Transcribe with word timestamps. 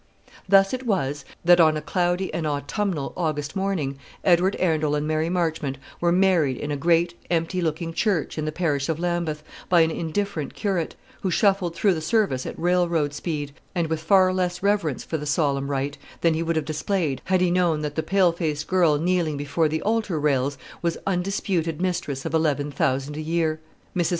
Thus 0.49 0.73
it 0.73 0.87
was 0.87 1.25
that, 1.45 1.59
on 1.59 1.77
a 1.77 1.79
cloudy 1.81 2.33
and 2.33 2.47
autumnal 2.47 3.13
August 3.15 3.55
morning, 3.55 3.99
Edward 4.23 4.55
Arundel 4.57 4.95
and 4.95 5.07
Mary 5.07 5.29
Marchmont 5.29 5.77
were 5.99 6.11
married 6.11 6.57
in 6.57 6.71
a 6.71 6.75
great 6.75 7.13
empty 7.29 7.61
looking 7.61 7.93
church 7.93 8.35
in 8.35 8.45
the 8.45 8.51
parish 8.51 8.89
of 8.89 8.97
Lambeth, 8.99 9.43
by 9.69 9.81
an 9.81 9.91
indifferent 9.91 10.55
curate, 10.55 10.95
who 11.21 11.29
shuffled 11.29 11.75
through 11.75 11.93
the 11.93 12.01
service 12.01 12.47
at 12.47 12.57
railroad 12.57 13.13
speed, 13.13 13.51
and 13.75 13.89
with 13.89 14.01
far 14.01 14.33
less 14.33 14.63
reverence 14.63 15.03
for 15.03 15.19
the 15.19 15.27
solemn 15.27 15.69
rite 15.69 15.99
than 16.21 16.33
he 16.33 16.41
would 16.41 16.55
have 16.55 16.65
displayed 16.65 17.21
had 17.25 17.39
he 17.39 17.51
known 17.51 17.81
that 17.83 17.93
the 17.93 18.01
pale 18.01 18.31
faced 18.31 18.65
girl 18.65 18.97
kneeling 18.97 19.37
before 19.37 19.69
the 19.69 19.83
altar 19.83 20.19
rails 20.19 20.57
was 20.81 20.97
undisputed 21.05 21.79
mistress 21.79 22.25
of 22.25 22.33
eleven 22.33 22.71
thousand 22.71 23.17
a 23.17 23.21
year. 23.21 23.59
Mrs. 23.95 24.09